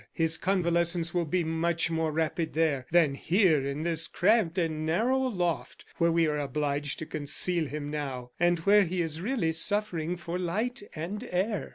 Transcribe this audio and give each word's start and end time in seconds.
His 0.13 0.35
convalescence 0.35 1.13
will 1.13 1.25
be 1.25 1.43
much 1.43 1.91
more 1.91 2.11
rapid 2.11 2.53
there, 2.53 2.87
than 2.89 3.13
here 3.13 3.63
in 3.63 3.83
this 3.83 4.07
cramped 4.07 4.57
and 4.57 4.83
narrow 4.83 5.19
loft, 5.19 5.85
where 5.99 6.11
we 6.11 6.25
are 6.25 6.39
obliged 6.39 6.97
to 6.97 7.05
conceal 7.05 7.67
him 7.67 7.91
now, 7.91 8.31
and 8.39 8.57
where 8.61 8.81
he 8.81 9.03
is 9.03 9.21
really 9.21 9.51
suffering 9.51 10.17
for 10.17 10.39
light 10.39 10.81
and 10.95 11.23
air." 11.31 11.69